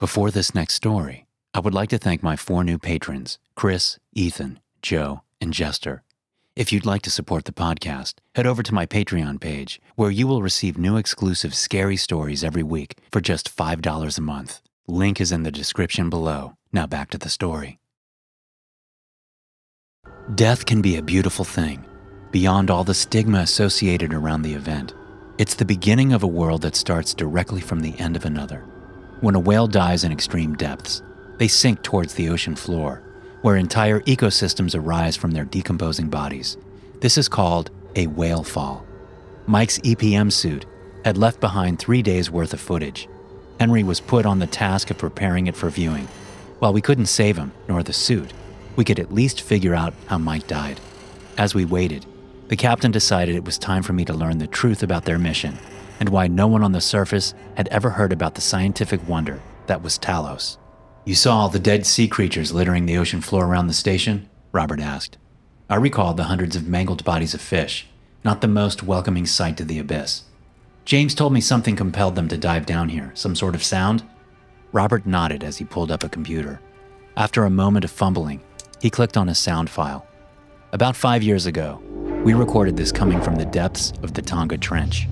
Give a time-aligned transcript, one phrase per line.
[0.00, 4.58] Before this next story, I would like to thank my four new patrons Chris, Ethan,
[4.80, 6.04] Joe, and Jester.
[6.56, 10.26] If you'd like to support the podcast, head over to my Patreon page, where you
[10.26, 14.62] will receive new exclusive scary stories every week for just $5 a month.
[14.86, 16.54] Link is in the description below.
[16.72, 17.78] Now back to the story.
[20.34, 21.84] Death can be a beautiful thing,
[22.30, 24.94] beyond all the stigma associated around the event.
[25.36, 28.69] It's the beginning of a world that starts directly from the end of another.
[29.20, 31.02] When a whale dies in extreme depths,
[31.36, 33.02] they sink towards the ocean floor,
[33.42, 36.56] where entire ecosystems arise from their decomposing bodies.
[37.00, 38.86] This is called a whale fall.
[39.46, 40.64] Mike's EPM suit
[41.04, 43.10] had left behind three days' worth of footage.
[43.58, 46.08] Henry was put on the task of preparing it for viewing.
[46.58, 48.32] While we couldn't save him, nor the suit,
[48.74, 50.80] we could at least figure out how Mike died.
[51.36, 52.06] As we waited,
[52.48, 55.58] the captain decided it was time for me to learn the truth about their mission
[56.00, 59.82] and why no one on the surface had ever heard about the scientific wonder that
[59.82, 60.56] was Talos.
[61.04, 64.28] You saw all the dead sea creatures littering the ocean floor around the station?
[64.50, 65.18] Robert asked.
[65.68, 67.86] I recalled the hundreds of mangled bodies of fish,
[68.24, 70.24] not the most welcoming sight to the abyss.
[70.84, 74.02] James told me something compelled them to dive down here, some sort of sound.
[74.72, 76.60] Robert nodded as he pulled up a computer.
[77.16, 78.40] After a moment of fumbling,
[78.80, 80.06] he clicked on a sound file.
[80.72, 81.80] About five years ago,
[82.24, 85.06] we recorded this coming from the depths of the Tonga Trench.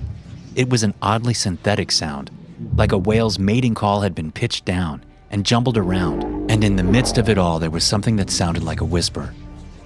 [0.55, 2.31] It was an oddly synthetic sound,
[2.75, 6.83] like a whale's mating call had been pitched down and jumbled around, and in the
[6.83, 9.33] midst of it all, there was something that sounded like a whisper.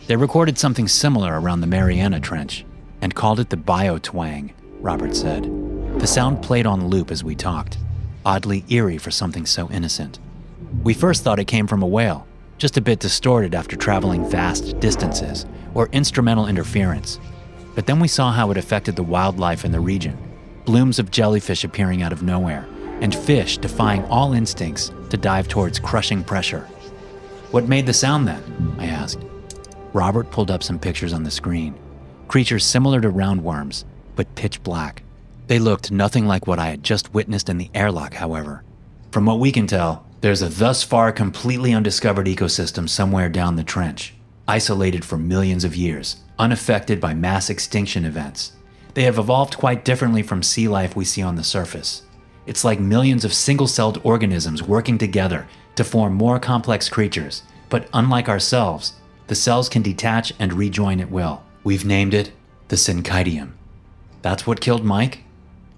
[0.07, 2.65] They recorded something similar around the Mariana Trench
[3.01, 5.43] and called it the biotwang, Robert said.
[5.99, 7.77] The sound played on loop as we talked,
[8.25, 10.17] oddly eerie for something so innocent.
[10.81, 12.25] We first thought it came from a whale,
[12.57, 17.19] just a bit distorted after traveling vast distances, or instrumental interference.
[17.75, 20.17] But then we saw how it affected the wildlife in the region
[20.65, 22.67] blooms of jellyfish appearing out of nowhere,
[23.01, 26.67] and fish defying all instincts to dive towards crushing pressure.
[27.51, 28.75] What made the sound then?
[28.79, 29.19] I asked.
[29.93, 31.75] Robert pulled up some pictures on the screen.
[32.27, 33.85] Creatures similar to roundworms,
[34.15, 35.03] but pitch black.
[35.47, 38.63] They looked nothing like what I had just witnessed in the airlock, however.
[39.11, 43.63] From what we can tell, there's a thus far completely undiscovered ecosystem somewhere down the
[43.63, 44.15] trench,
[44.47, 48.53] isolated for millions of years, unaffected by mass extinction events.
[48.93, 52.03] They have evolved quite differently from sea life we see on the surface.
[52.45, 57.87] It's like millions of single celled organisms working together to form more complex creatures, but
[57.93, 58.93] unlike ourselves,
[59.27, 61.43] the cells can detach and rejoin at will.
[61.63, 62.31] We've named it
[62.67, 63.53] the Syncytium.
[64.21, 65.23] That's what killed Mike?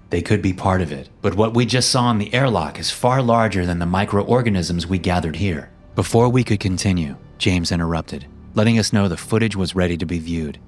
[0.09, 2.91] They could be part of it, but what we just saw in the airlock is
[2.91, 5.69] far larger than the microorganisms we gathered here.
[5.95, 10.19] Before we could continue, James interrupted, letting us know the footage was ready to be
[10.19, 10.59] viewed.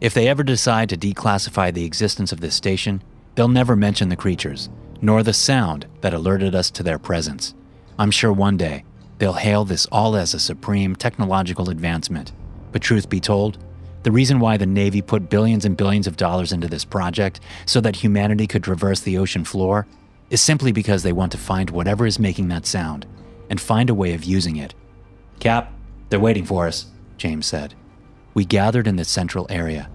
[0.00, 3.02] If they ever decide to declassify the existence of this station,
[3.34, 4.70] they'll never mention the creatures,
[5.02, 7.54] nor the sound that alerted us to their presence.
[7.98, 8.84] I'm sure one day
[9.18, 12.32] they'll hail this all as a supreme technological advancement.
[12.72, 13.58] But truth be told,
[14.02, 17.82] the reason why the Navy put billions and billions of dollars into this project so
[17.82, 19.86] that humanity could traverse the ocean floor
[20.30, 23.04] is simply because they want to find whatever is making that sound
[23.50, 24.72] and find a way of using it.
[25.40, 25.74] Cap,
[26.08, 26.86] they're waiting for us,
[27.18, 27.74] James said.
[28.32, 29.90] We gathered in the central area.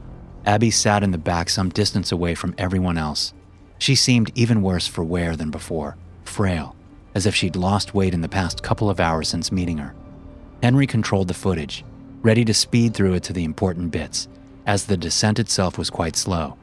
[0.46, 3.34] Abby sat in the back some distance away from everyone else.
[3.78, 6.76] She seemed even worse for wear than before, frail,
[7.14, 9.96] as if she'd lost weight in the past couple of hours since meeting her.
[10.62, 11.84] Henry controlled the footage,
[12.22, 14.28] ready to speed through it to the important bits,
[14.66, 16.58] as the descent itself was quite slow.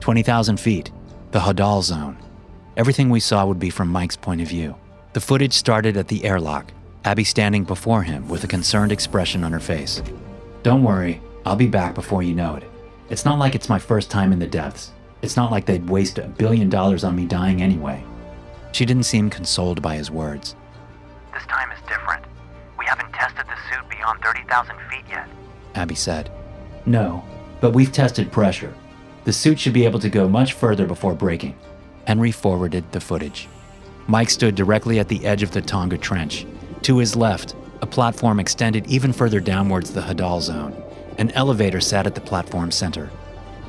[0.00, 0.90] 20,000 feet,
[1.30, 2.18] the Hadal zone.
[2.76, 4.74] Everything we saw would be from Mike's point of view.
[5.12, 6.72] The footage started at the airlock,
[7.04, 10.02] Abby standing before him with a concerned expression on her face.
[10.64, 12.64] Don't worry, I'll be back before you know it.
[13.10, 14.92] It's not like it's my first time in the depths.
[15.20, 18.02] It's not like they'd waste a billion dollars on me dying anyway.
[18.72, 20.56] She didn't seem consoled by his words.
[21.34, 22.24] This time is different.
[22.78, 25.28] We haven't tested the suit beyond 30,000 feet yet.
[25.74, 26.32] Abby said.
[26.86, 27.22] No,
[27.60, 28.72] but we've tested pressure.
[29.24, 31.58] The suit should be able to go much further before breaking.
[32.06, 33.48] Henry forwarded the footage.
[34.06, 36.46] Mike stood directly at the edge of the Tonga Trench.
[36.84, 40.74] To his left, a platform extended even further downwards the Hadal zone.
[41.18, 43.10] An elevator sat at the platform center.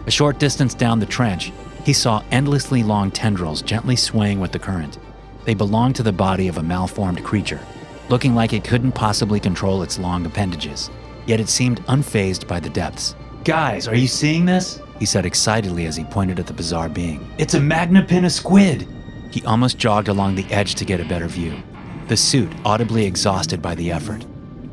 [0.07, 1.51] A short distance down the trench,
[1.83, 4.99] he saw endlessly long tendrils gently swaying with the current.
[5.43, 7.59] They belonged to the body of a malformed creature,
[8.07, 10.89] looking like it couldn't possibly control its long appendages,
[11.25, 13.15] yet it seemed unfazed by the depths.
[13.43, 14.79] Guys, are you seeing this?
[14.97, 17.29] He said excitedly as he pointed at the bizarre being.
[17.37, 18.87] It's a Magnapinna squid!
[19.29, 21.61] He almost jogged along the edge to get a better view
[22.07, 24.25] the suit audibly exhausted by the effort.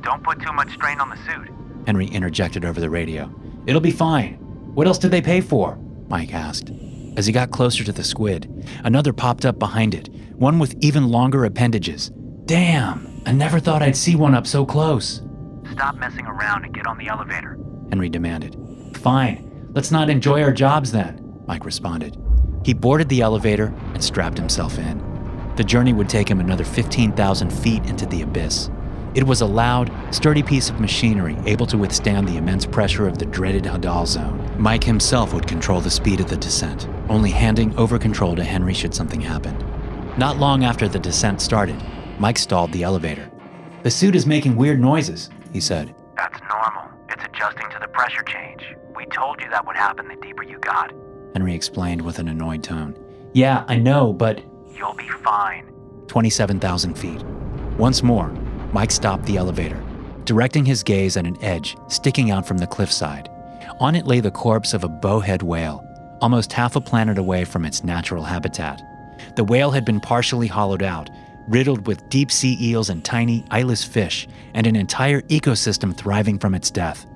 [0.02, 1.50] Don't put too much strain on the suit.
[1.86, 3.32] Henry interjected over the radio.
[3.66, 4.34] It'll be fine.
[4.74, 5.78] What else did they pay for?
[6.08, 6.70] Mike asked.
[7.16, 11.08] As he got closer to the squid, another popped up behind it, one with even
[11.08, 12.10] longer appendages.
[12.46, 15.22] Damn, I never thought I'd see one up so close,
[15.72, 17.58] Stop messing around and get on the elevator.
[17.90, 18.56] Henry demanded.
[18.96, 22.16] Fine, let's not enjoy our jobs then, Mike responded.
[22.64, 25.00] He boarded the elevator and strapped himself in.
[25.56, 28.70] The journey would take him another 15,000 feet into the abyss.
[29.14, 33.18] It was a loud, sturdy piece of machinery able to withstand the immense pressure of
[33.18, 34.50] the dreaded Hadal zone.
[34.56, 38.72] Mike himself would control the speed of the descent, only handing over control to Henry
[38.72, 39.54] should something happen.
[40.16, 41.76] Not long after the descent started,
[42.18, 43.30] Mike stalled the elevator.
[43.82, 45.94] The suit is making weird noises, he said.
[46.16, 46.90] That's normal.
[47.10, 48.64] It's adjusting to the pressure change.
[48.96, 50.92] We told you that would happen the deeper you got.
[51.34, 52.96] Henry explained with an annoyed tone.
[53.34, 54.42] Yeah, I know, but
[54.74, 55.72] You'll be fine.
[56.08, 57.22] 27,000 feet.
[57.78, 58.28] Once more,
[58.72, 59.82] Mike stopped the elevator,
[60.24, 63.28] directing his gaze at an edge sticking out from the cliffside.
[63.80, 65.84] On it lay the corpse of a bowhead whale,
[66.20, 68.82] almost half a planet away from its natural habitat.
[69.36, 71.08] The whale had been partially hollowed out,
[71.48, 76.54] riddled with deep sea eels and tiny, eyeless fish, and an entire ecosystem thriving from
[76.54, 77.06] its death.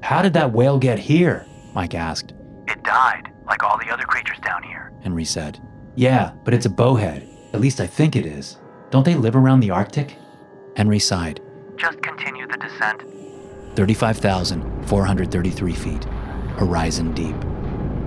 [0.00, 1.46] How did that whale get here?
[1.74, 2.32] Mike asked.
[2.68, 4.92] It died, like all the other creatures down here.
[5.02, 5.60] Henry said.
[5.96, 7.26] Yeah, but it's a bowhead.
[7.54, 8.58] At least I think it is.
[8.90, 10.16] Don't they live around the Arctic?
[10.76, 11.40] Henry sighed.
[11.76, 13.02] Just continue the descent.
[13.76, 16.04] 35,433 feet,
[16.56, 17.34] horizon deep.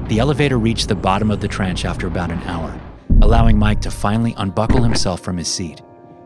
[0.07, 2.79] The elevator reached the bottom of the trench after about an hour,
[3.21, 5.81] allowing Mike to finally unbuckle himself from his seat.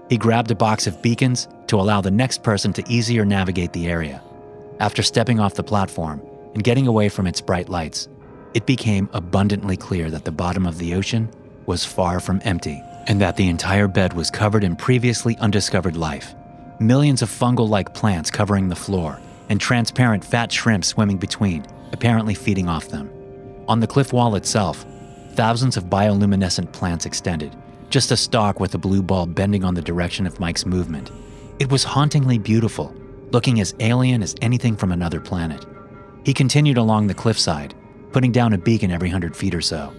[0.10, 3.88] He grabbed a box of beacons to allow the next person to easier navigate the
[3.88, 4.21] area.
[4.80, 6.21] After stepping off the platform
[6.54, 8.10] and getting away from its bright lights,
[8.54, 11.30] it became abundantly clear that the bottom of the ocean
[11.65, 16.36] was far from empty and that the entire bed was covered in previously undiscovered life.
[16.80, 19.19] Millions of fungal like plants covering the floor,
[19.50, 23.12] and transparent fat shrimp swimming between, apparently feeding off them.
[23.68, 24.86] On the cliff wall itself,
[25.33, 27.56] thousands of bioluminescent plants extended,
[27.89, 31.12] just a stalk with a blue bulb bending on the direction of Mike's movement.
[31.60, 32.95] It was hauntingly beautiful,
[33.31, 35.65] looking as alien as anything from another planet.
[36.25, 37.75] He continued along the cliffside,
[38.12, 39.94] putting down a beacon every hundred feet or so.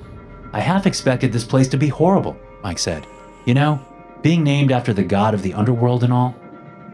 [0.55, 3.09] I half expected this place to be horrible, Mike said.
[3.45, 3.85] You know,
[4.23, 6.37] being named after the god of the underworld and all.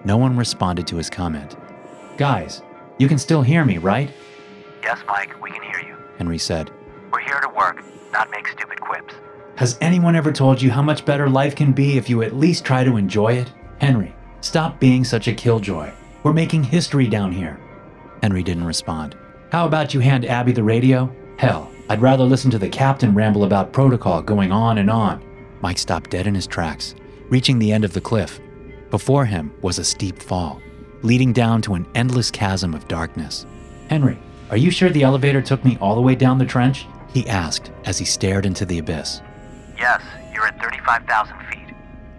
[0.03, 1.59] No one responded to his comment.
[2.17, 2.63] Guys,
[2.97, 4.11] you can still hear me, right?
[4.83, 5.95] Yes, Mike, we can hear you.
[6.17, 6.71] Henry said.
[7.13, 9.13] We're here to work, not make stupid quips.
[9.57, 12.65] Has anyone ever told you how much better life can be if you at least
[12.65, 13.53] try to enjoy it?
[13.79, 15.93] Henry, stop being such a killjoy.
[16.23, 17.61] We're making history down here.
[18.23, 19.19] Henry didn't respond.
[19.53, 21.15] How about you hand Abby the radio?
[21.37, 25.21] Hell, I'd rather listen to the captain ramble about protocol going on and on.
[25.61, 26.95] Mike stopped dead in his tracks,
[27.31, 28.39] reaching the end of the cliff.
[28.93, 30.63] Before him was a steep fall,
[31.03, 33.45] leading down to an endless chasm of darkness.
[33.89, 34.17] Henry,
[34.51, 36.87] are you sure the elevator took me all the way down the trench?
[37.13, 39.21] He asked as he stared into the abyss.
[39.77, 40.01] Yes,
[40.33, 41.75] you're at 35,000 feet.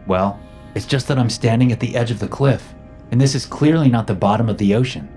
[0.05, 0.37] Well,
[0.75, 2.73] it's just that I'm standing at the edge of the cliff,
[3.11, 5.07] and this is clearly not the bottom of the ocean.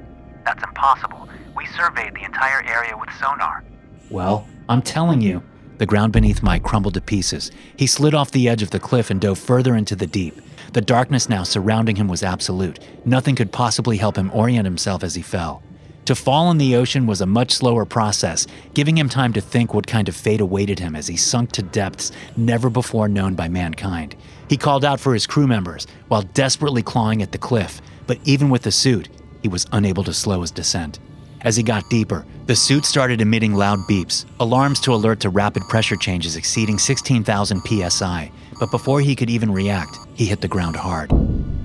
[0.44, 1.28] That's impossible.
[1.56, 3.64] We surveyed the entire area with sonar.
[4.10, 5.42] Well, I'm telling you.
[5.78, 7.50] The ground beneath Mike crumbled to pieces.
[7.76, 10.40] He slid off the edge of the cliff and dove further into the deep.
[10.72, 12.78] The darkness now surrounding him was absolute.
[13.04, 15.62] Nothing could possibly help him orient himself as he fell.
[16.06, 19.72] To fall in the ocean was a much slower process, giving him time to think
[19.72, 23.48] what kind of fate awaited him as he sunk to depths never before known by
[23.48, 24.14] mankind.
[24.48, 28.50] He called out for his crew members while desperately clawing at the cliff, but even
[28.50, 29.08] with the suit,
[29.40, 30.98] he was unable to slow his descent.
[31.44, 35.62] As he got deeper, the suit started emitting loud beeps, alarms to alert to rapid
[35.68, 37.60] pressure changes exceeding 16,000
[37.90, 38.32] psi.
[38.58, 41.12] But before he could even react, he hit the ground hard.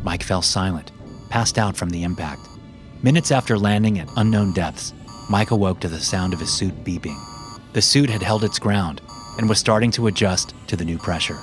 [0.04, 0.92] Mike fell silent,
[1.30, 2.42] passed out from the impact.
[3.04, 4.94] Minutes after landing at unknown depths,
[5.30, 7.18] Mike awoke to the sound of his suit beeping.
[7.72, 9.02] The suit had held its ground
[9.38, 11.38] and was starting to adjust to the new pressure.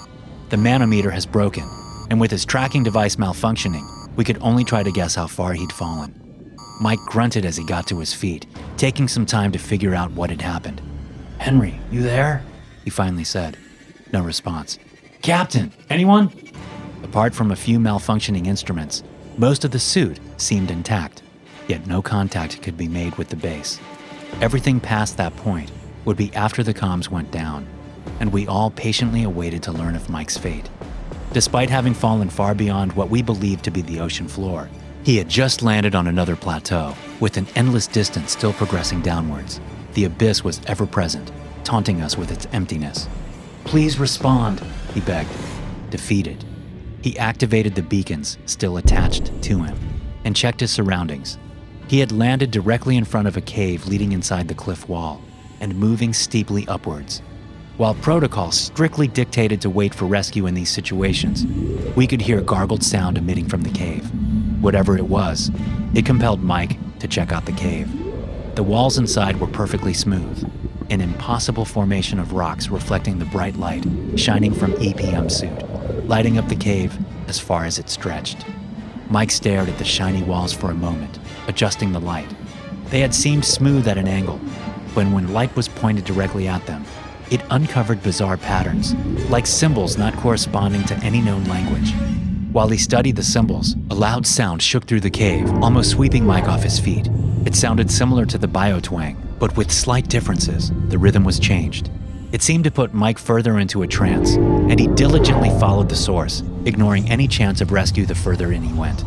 [0.51, 1.65] The manometer has broken,
[2.11, 5.73] and with his tracking device malfunctioning, we could only try to guess how far he'd
[5.73, 6.26] fallen.
[6.81, 10.31] Mike grunted as he got to his feet, taking some time to figure out what
[10.31, 10.81] had happened.
[11.39, 12.43] Henry, you there?
[12.85, 13.57] He finally said.
[14.13, 14.79] No response.
[15.23, 16.31] Captain, anyone?
[17.03, 19.03] Apart from a few malfunctioning instruments,
[19.39, 21.23] most of the suit seemed intact,
[21.69, 23.81] yet no contact could be made with the base.
[24.41, 25.73] Everything past that point
[26.05, 27.67] would be after the comms went down,
[28.21, 30.69] and we all patiently awaited to learn of Mike's fate.
[31.33, 34.69] Despite having fallen far beyond what we believed to be the ocean floor,
[35.07, 39.61] he had just landed on another plateau, with an endless distance still progressing downwards.
[39.95, 41.31] The abyss was ever present,
[41.63, 43.09] taunting us with its emptiness.
[43.63, 44.61] Please respond,
[44.95, 45.31] he begged.
[45.91, 46.45] Defeated,
[47.03, 49.79] he activated the beacons still attached to him
[50.25, 51.39] and checked his surroundings.
[51.87, 55.23] He had landed directly in front of a cave leading inside the cliff wall
[55.61, 57.23] and moving steeply upwards.
[57.77, 61.47] While protocol strictly dictated to wait for rescue in these situations,
[61.95, 64.11] we could hear gargled sound emitting from the cave.
[64.67, 65.53] Whatever it was,
[65.95, 67.89] it compelled Mike to check out the cave.
[68.57, 70.43] The walls inside were perfectly smooth,
[70.91, 73.85] an impossible formation of rocks reflecting the bright light
[74.17, 78.45] shining from EPM suit, lighting up the cave as far as it stretched.
[79.09, 82.35] Mike stared at the shiny walls for a moment, adjusting the light.
[82.87, 84.41] They had seemed smooth at an angle,
[84.97, 86.85] but when light was pointed directly at them,
[87.31, 88.97] it uncovered bizarre patterns,
[89.31, 91.95] like symbols not corresponding to any known language.
[92.57, 96.49] While he studied the symbols, a loud sound shook through the cave, almost sweeping Mike
[96.49, 97.07] off his feet.
[97.45, 100.73] It sounded similar to the biotwang, but with slight differences.
[100.89, 101.91] The rhythm was changed.
[102.33, 106.43] It seemed to put Mike further into a trance, and he diligently followed the source,
[106.65, 109.05] ignoring any chance of rescue the further in he went.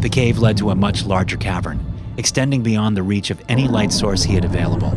[0.00, 1.84] The cave led to a much larger cavern,
[2.18, 4.92] extending beyond the reach of any light source he had available.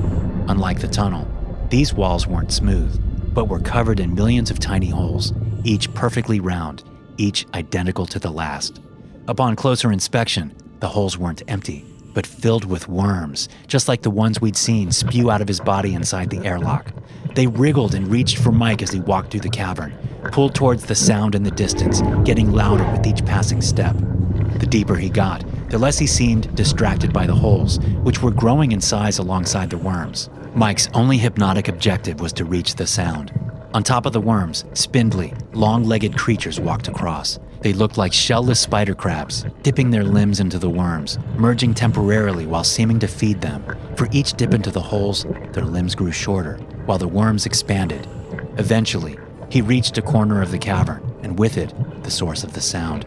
[0.48, 1.28] Unlike the tunnel,
[1.72, 5.34] these walls weren't smooth, but were covered in millions of tiny holes,
[5.64, 6.84] each perfectly round,
[7.18, 8.82] each identical to the last.
[9.28, 14.40] Upon closer inspection, the holes weren't empty, but filled with worms, just like the ones
[14.40, 16.92] we'd seen spew out of his body inside the airlock.
[17.34, 19.94] They wriggled and reached for Mike as he walked through the cavern,
[20.32, 23.96] pulled towards the sound in the distance, getting louder with each passing step.
[24.60, 28.72] The deeper he got, the less he seemed distracted by the holes, which were growing
[28.72, 30.30] in size alongside the worms.
[30.54, 33.34] Mike's only hypnotic objective was to reach the sound.
[33.76, 37.40] On top of the worms, spindly, long legged creatures walked across.
[37.60, 42.64] They looked like shell-less spider crabs, dipping their limbs into the worms, merging temporarily while
[42.64, 43.66] seeming to feed them.
[43.98, 46.56] For each dip into the holes, their limbs grew shorter,
[46.86, 48.08] while the worms expanded.
[48.58, 49.18] Eventually,
[49.50, 53.06] he reached a corner of the cavern, and with it, the source of the sound.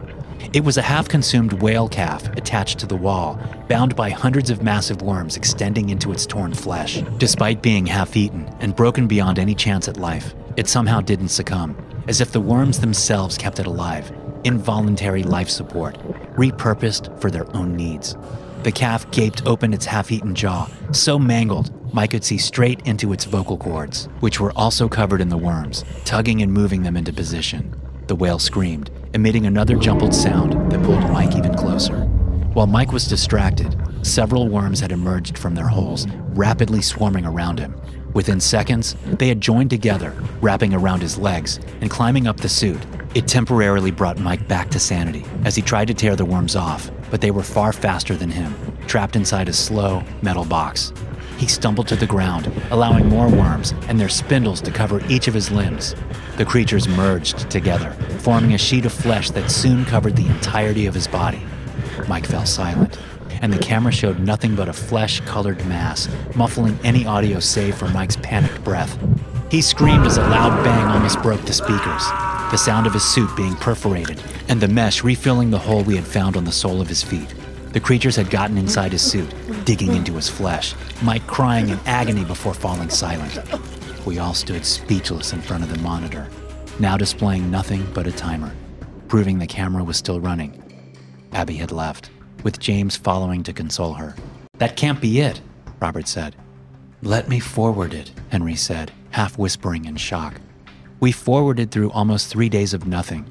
[0.53, 4.61] It was a half consumed whale calf attached to the wall, bound by hundreds of
[4.61, 7.01] massive worms extending into its torn flesh.
[7.17, 11.73] Despite being half eaten and broken beyond any chance at life, it somehow didn't succumb,
[12.09, 14.11] as if the worms themselves kept it alive,
[14.43, 15.97] involuntary life support,
[16.35, 18.17] repurposed for their own needs.
[18.63, 23.13] The calf gaped open its half eaten jaw, so mangled Mike could see straight into
[23.13, 27.13] its vocal cords, which were also covered in the worms, tugging and moving them into
[27.13, 27.73] position.
[28.07, 32.01] The whale screamed, emitting another jumbled sound that pulled Mike even closer.
[32.53, 37.79] While Mike was distracted, several worms had emerged from their holes, rapidly swarming around him.
[38.13, 42.81] Within seconds, they had joined together, wrapping around his legs and climbing up the suit.
[43.13, 46.89] It temporarily brought Mike back to sanity as he tried to tear the worms off,
[47.11, 48.55] but they were far faster than him,
[48.87, 50.91] trapped inside a slow, metal box.
[51.37, 55.33] He stumbled to the ground, allowing more worms and their spindles to cover each of
[55.33, 55.95] his limbs.
[56.37, 60.93] The creatures merged together, forming a sheet of flesh that soon covered the entirety of
[60.93, 61.41] his body.
[62.07, 62.99] Mike fell silent,
[63.41, 67.87] and the camera showed nothing but a flesh colored mass, muffling any audio save for
[67.89, 68.97] Mike's panicked breath.
[69.51, 72.05] He screamed as a loud bang almost broke the speakers,
[72.51, 76.05] the sound of his suit being perforated, and the mesh refilling the hole we had
[76.05, 77.33] found on the sole of his feet.
[77.73, 82.25] The creatures had gotten inside his suit, digging into his flesh, Mike crying in agony
[82.25, 83.39] before falling silent.
[84.05, 86.27] We all stood speechless in front of the monitor,
[86.79, 88.51] now displaying nothing but a timer,
[89.07, 90.63] proving the camera was still running.
[91.31, 92.09] Abby had left,
[92.43, 94.15] with James following to console her.
[94.57, 95.41] That can't be it,
[95.81, 96.35] Robert said.
[97.01, 100.41] Let me forward it, Henry said, half whispering in shock.
[100.99, 103.25] We forwarded through almost three days of nothing,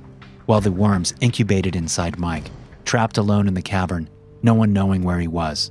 [0.47, 2.51] while the worms incubated inside Mike,
[2.85, 4.09] trapped alone in the cavern
[4.43, 5.71] no one knowing where he was.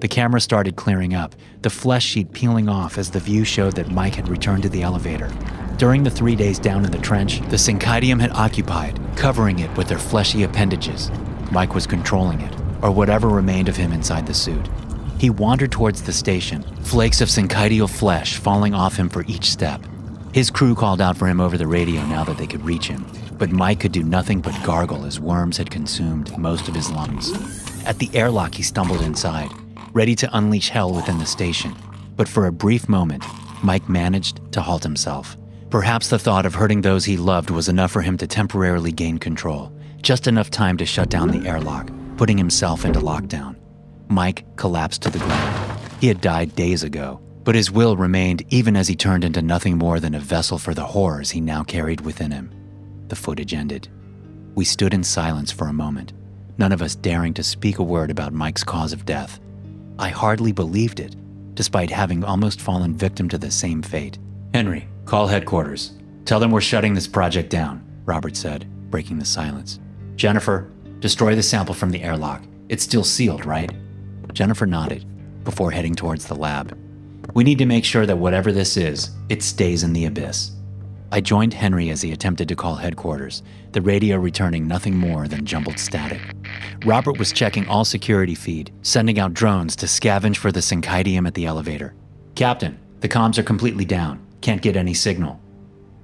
[0.00, 3.90] The camera started clearing up, the flesh sheet peeling off as the view showed that
[3.90, 5.30] Mike had returned to the elevator.
[5.76, 9.88] During the three days down in the trench, the Syncytium had occupied, covering it with
[9.88, 11.10] their fleshy appendages.
[11.50, 14.68] Mike was controlling it, or whatever remained of him inside the suit.
[15.18, 19.80] He wandered towards the station, flakes of syncytial flesh falling off him for each step.
[20.32, 23.04] His crew called out for him over the radio now that they could reach him,
[23.38, 27.32] but Mike could do nothing but gargle as worms had consumed most of his lungs.
[27.84, 29.50] At the airlock, he stumbled inside,
[29.92, 31.74] ready to unleash hell within the station.
[32.16, 33.24] But for a brief moment,
[33.62, 35.36] Mike managed to halt himself.
[35.70, 39.18] Perhaps the thought of hurting those he loved was enough for him to temporarily gain
[39.18, 43.56] control, just enough time to shut down the airlock, putting himself into lockdown.
[44.08, 45.80] Mike collapsed to the ground.
[46.00, 49.78] He had died days ago, but his will remained even as he turned into nothing
[49.78, 52.50] more than a vessel for the horrors he now carried within him.
[53.06, 53.88] The footage ended.
[54.56, 56.12] We stood in silence for a moment,
[56.58, 59.38] none of us daring to speak a word about Mike's cause of death.
[59.98, 61.14] I hardly believed it,
[61.54, 64.18] despite having almost fallen victim to the same fate.
[64.52, 65.92] Henry, call headquarters.
[66.24, 69.78] Tell them we're shutting this project down, Robert said, breaking the silence.
[70.16, 70.68] Jennifer,
[71.00, 72.42] destroy the sample from the airlock.
[72.68, 73.70] It's still sealed, right?
[74.32, 75.04] Jennifer nodded
[75.44, 76.76] before heading towards the lab.
[77.34, 80.52] We need to make sure that whatever this is, it stays in the abyss.
[81.10, 85.46] I joined Henry as he attempted to call headquarters, the radio returning nothing more than
[85.46, 86.20] jumbled static.
[86.84, 91.32] Robert was checking all security feed, sending out drones to scavenge for the syncytium at
[91.32, 91.94] the elevator.
[92.34, 94.20] Captain, the comms are completely down.
[94.42, 95.40] Can't get any signal.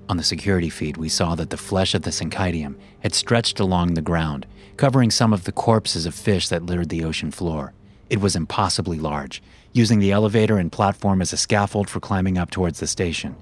[0.08, 3.94] On the security feed, we saw that the flesh of the syncytium had stretched along
[3.94, 7.72] the ground, covering some of the corpses of fish that littered the ocean floor.
[8.10, 12.50] It was impossibly large, using the elevator and platform as a scaffold for climbing up
[12.50, 13.36] towards the station.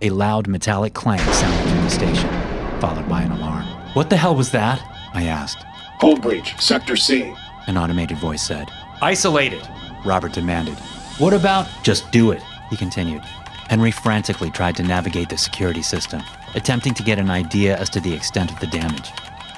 [0.00, 3.64] A loud metallic clang sounded through the station, followed by an alarm.
[3.94, 4.80] What the hell was that?
[5.12, 5.64] I asked.
[6.00, 7.34] Hull breach, Sector C.
[7.66, 8.70] An automated voice said.
[9.02, 9.68] Isolate it,
[10.04, 10.78] Robert demanded.
[11.18, 12.42] What about just do it?
[12.70, 13.22] He continued.
[13.68, 16.22] Henry frantically tried to navigate the security system,
[16.54, 19.10] attempting to get an idea as to the extent of the damage.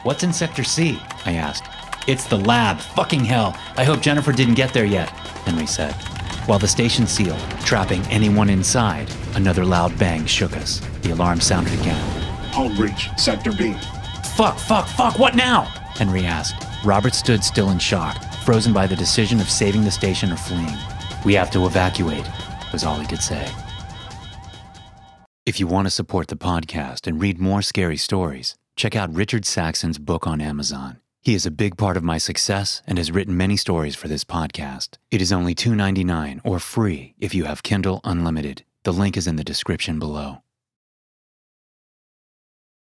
[0.02, 0.98] What's in Sector C?
[1.26, 1.64] I asked.
[2.06, 2.78] It's the lab.
[2.80, 3.54] Fucking hell.
[3.76, 5.10] I hope Jennifer didn't get there yet,
[5.44, 5.92] Henry said.
[6.46, 10.80] While the station sealed, trapping anyone inside, another loud bang shook us.
[11.02, 12.00] The alarm sounded again.
[12.50, 13.74] Hull breach, Sector B.
[14.34, 15.64] Fuck, fuck, fuck, what now?
[15.96, 16.66] Henry asked.
[16.82, 20.78] Robert stood still in shock, frozen by the decision of saving the station or fleeing.
[21.26, 22.26] We have to evacuate,
[22.72, 23.46] was all he could say.
[25.44, 29.44] If you want to support the podcast and read more scary stories, check out Richard
[29.44, 31.00] Saxon's book on Amazon.
[31.20, 34.24] He is a big part of my success and has written many stories for this
[34.24, 34.96] podcast.
[35.10, 38.64] It is only $2.99 or free if you have Kindle Unlimited.
[38.84, 40.38] The link is in the description below.